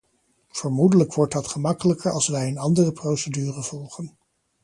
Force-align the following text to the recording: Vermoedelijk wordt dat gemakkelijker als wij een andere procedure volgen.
Vermoedelijk 0.49 1.13
wordt 1.13 1.33
dat 1.33 1.47
gemakkelijker 1.47 2.11
als 2.11 2.27
wij 2.27 2.47
een 2.47 2.57
andere 2.57 2.91
procedure 2.91 3.63
volgen. 3.63 4.17